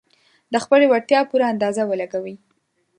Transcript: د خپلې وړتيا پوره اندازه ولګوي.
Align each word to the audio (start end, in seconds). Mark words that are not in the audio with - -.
د 0.53 0.55
خپلې 0.63 0.85
وړتيا 0.89 1.19
پوره 1.29 1.45
اندازه 1.53 1.81
ولګوي. 1.87 2.35